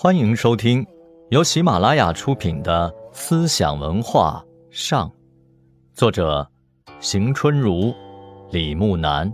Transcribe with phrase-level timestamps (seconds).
[0.00, 0.86] 欢迎收听
[1.30, 4.40] 由喜马拉雅出品的《思想文化
[4.70, 5.08] 上》，
[5.92, 6.48] 作者
[7.00, 7.92] 邢春如、
[8.52, 9.28] 李木南、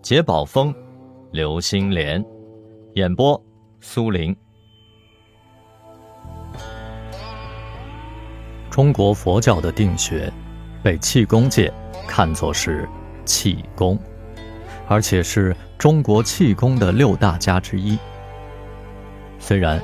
[0.00, 0.72] 杰宝峰、
[1.32, 2.24] 刘星莲，
[2.94, 3.42] 演播
[3.80, 4.34] 苏林。
[8.70, 10.32] 中国佛教的定学
[10.84, 11.68] 被气功界
[12.06, 12.88] 看作是
[13.24, 13.98] 气功，
[14.86, 17.98] 而且是中国气功的六大家之一。
[19.40, 19.82] 虽然。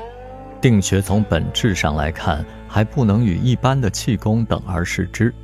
[0.62, 5.34] 定学从本质上来看，还不能与一般的气功等而视之，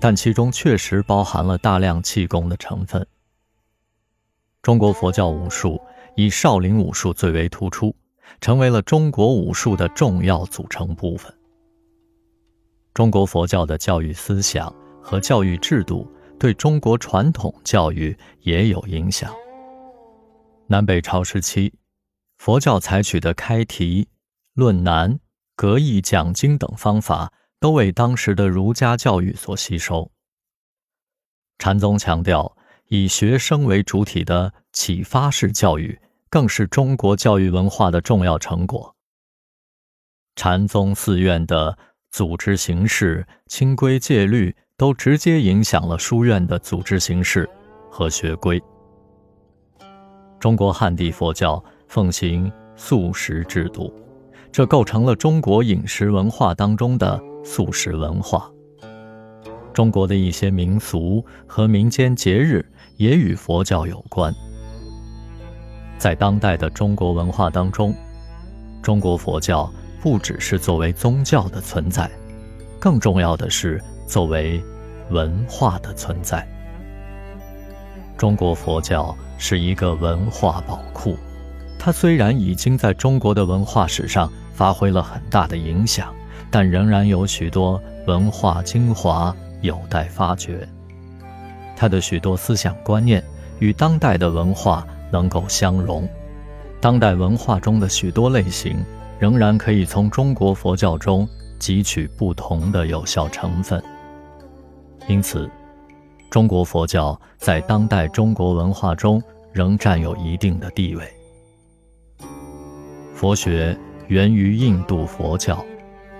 [0.00, 3.06] 但其中确实包含了大量气功的成分。
[4.62, 5.78] 中国佛教武术
[6.16, 7.94] 以少林武术最为突出，
[8.40, 11.30] 成为了中国武术的重要组成部分。
[12.94, 19.30] 中国佛教的教育思想和教育制度对中国传统教育也有影响。
[20.66, 21.74] 南北朝时期，
[22.38, 24.08] 佛教采取的开题。
[24.54, 25.18] 论难、
[25.56, 30.10] 格义、讲经等方法都为当时的儒家教育所吸收。
[31.58, 32.56] 禅宗强调
[32.88, 38.94] 以学生为主体的启发式教育，更是中国教育文化的重要成果。
[40.36, 41.78] 禅宗寺院的
[42.10, 47.48] 组织形式、清规戒律，都直接影响了书院的组织形式
[47.90, 48.62] 和学规。
[50.40, 53.94] 中国汉地佛教奉行素食制度。
[54.52, 58.50] 这构成了中国饮食文化当中的素食文化。
[59.72, 62.62] 中国的一些民俗和民间节日
[62.98, 64.32] 也与佛教有关。
[65.96, 67.94] 在当代的中国文化当中，
[68.82, 69.72] 中国佛教
[70.02, 72.10] 不只是作为宗教的存在，
[72.78, 74.62] 更重要的是作为
[75.08, 76.46] 文化的存在。
[78.18, 81.16] 中国佛教是一个文化宝库，
[81.84, 84.30] 它虽然已经在中国的文化史上。
[84.54, 86.14] 发挥了很大的影响，
[86.50, 90.68] 但仍然有许多文化精华有待发掘。
[91.74, 93.24] 他的许多思想观念
[93.58, 96.08] 与当代的文化能够相融，
[96.80, 98.76] 当代文化中的许多类型
[99.18, 101.26] 仍然可以从中国佛教中
[101.58, 103.82] 汲取不同的有效成分。
[105.08, 105.50] 因此，
[106.30, 109.20] 中国佛教在当代中国文化中
[109.50, 111.21] 仍占有一定的地位。
[113.22, 113.78] 佛学。
[114.08, 115.64] 源于印度佛教，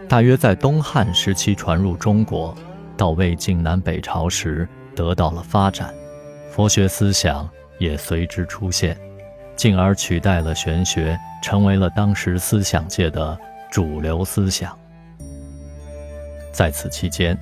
[0.09, 2.57] 大约在东汉时期传入中国，
[2.97, 5.93] 到魏晋南北朝时得到了发展，
[6.53, 8.97] 佛学思想也随之出现，
[9.57, 13.37] 进而取代了玄学，成为了当时思想界的
[13.69, 14.79] 主流思想。
[16.53, 17.37] 在此期间，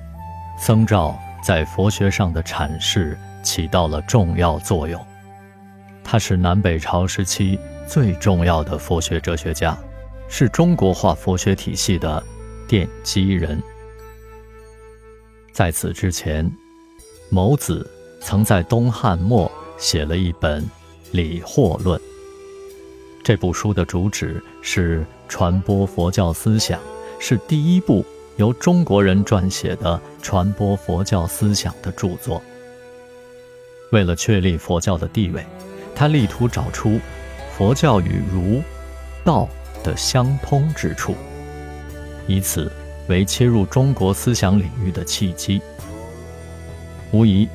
[0.57, 4.99] 僧肇在佛学上的阐释起到了重要作用，
[6.03, 7.59] 他是南北朝时期
[7.91, 9.77] 最重要的佛学哲学家。
[10.29, 12.23] 是中国化佛学体系的
[12.65, 13.61] 奠基人。
[15.51, 16.49] 在此之前，
[17.29, 17.85] 牟子
[18.21, 20.63] 曾在东汉末写了一本
[21.11, 21.99] 《理惑论》。
[23.25, 26.79] 这部书的主旨是传播佛教思想，
[27.19, 28.05] 是第一部
[28.37, 32.41] 由中国人撰写的传播佛教思想的著作。
[33.91, 35.45] 为了确立佛教的地位，
[35.93, 36.97] 他力图找出
[37.61, 38.59] 佛教与儒、
[39.23, 39.47] 道。
[39.83, 41.15] 的相通之处，
[42.27, 42.71] 以此
[43.07, 45.59] 为切入中国思想领域的契机。
[47.11, 47.45] 无疑，《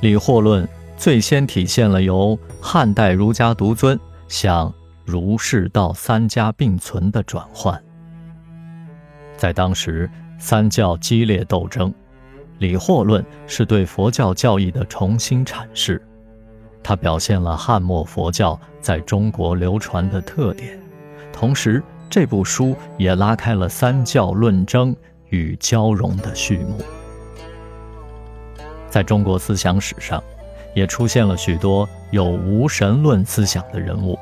[0.00, 0.64] 理惑论》
[0.98, 3.98] 最先体现了由汉代儒家独尊
[4.28, 4.72] 向
[5.06, 7.82] 儒释道三家并存的转换。
[9.38, 11.90] 在当时三教激烈斗争，
[12.58, 16.00] 《理惑论》是对佛教教义的重新阐释，
[16.82, 20.78] 它表现了汉末佛教在中国流传的特点。
[21.32, 24.94] 同时，这部书也拉开了三教论争
[25.28, 26.78] 与交融的序幕。
[28.90, 30.22] 在中国思想史上，
[30.74, 34.18] 也出现了许多有无神论思想的人物。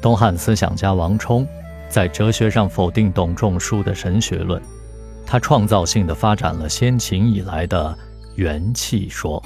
[0.00, 1.46] 东汉思想家王充
[1.88, 4.62] 在哲学上否定董仲舒的神学论，
[5.26, 7.96] 他创造性的发展了先秦以来的
[8.36, 9.42] 元气说。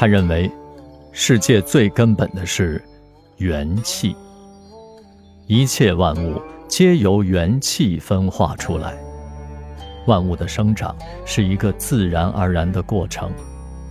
[0.00, 0.50] 他认为，
[1.12, 2.82] 世界最根本的是
[3.36, 4.16] 元气。
[5.46, 8.96] 一切万物皆由元气分化出来，
[10.06, 13.30] 万物的生长是一个自然而然的过程，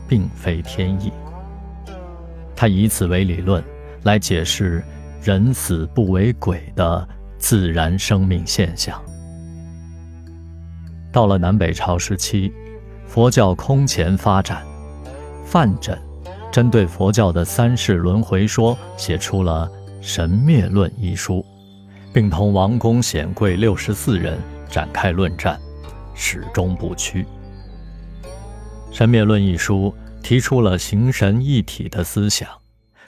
[0.08, 1.14] 并非天意。
[2.56, 3.64] 他以此为理论
[4.02, 4.84] 来解释
[5.22, 7.08] “人死不为鬼”的
[7.38, 9.00] 自然生命现象。
[11.12, 12.52] 到了南北朝时期，
[13.06, 14.66] 佛教空前发展，
[15.51, 15.98] 范缜
[16.51, 19.68] 针对佛教的三世轮回说写出了。
[20.01, 21.46] 《神灭论》一书，
[22.13, 25.60] 并同王公显贵六十四人展开论战，
[26.13, 27.24] 始终不屈。
[28.92, 29.94] 《神灭论》一书
[30.24, 32.48] 提出了形神一体的思想，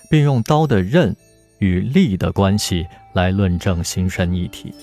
[0.09, 1.15] 并用刀的刃
[1.59, 4.73] 与利的关系来论证形神一体。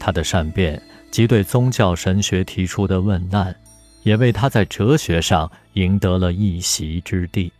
[0.00, 3.54] 他的善辩及对宗教神学提出的问难，
[4.02, 7.52] 也为他在哲学上赢得了一席之地。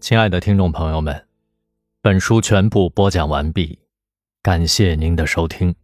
[0.00, 1.26] 亲爱的听众朋友们，
[2.00, 3.78] 本书全部播讲完毕，
[4.42, 5.74] 感谢您的收听。